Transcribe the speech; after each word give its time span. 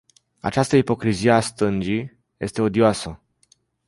Această 0.39 0.77
ipocrizie 0.77 1.31
a 1.31 1.39
stângii 1.39 2.17
este 2.37 2.61
odioasă. 2.61 3.21